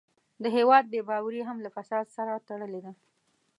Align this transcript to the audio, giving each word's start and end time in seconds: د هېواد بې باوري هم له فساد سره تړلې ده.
د 0.43 0.45
هېواد 0.55 0.83
بې 0.91 1.01
باوري 1.09 1.41
هم 1.45 1.57
له 1.65 1.69
فساد 1.75 2.05
سره 2.17 2.43
تړلې 2.47 2.79
ده. 2.85 2.91